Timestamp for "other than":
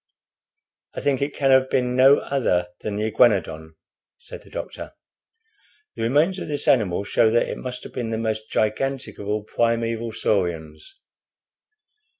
2.17-2.95